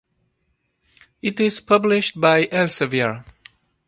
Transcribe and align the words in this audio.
It 1.21 1.39
is 1.39 1.59
published 1.59 2.19
by 2.19 2.45
Elsevier. 2.47 3.23